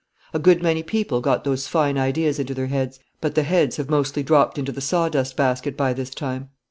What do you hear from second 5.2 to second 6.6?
basket by this time.